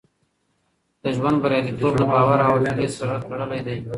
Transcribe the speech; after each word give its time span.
د 1.03 1.03
ژوند 1.17 1.37
بریالیتوب 1.43 1.93
د 1.97 2.01
باور 2.11 2.39
او 2.47 2.53
حوصله 2.61 2.87
سره 2.97 3.13
تړلی 3.23 3.59
دی. 3.65 3.77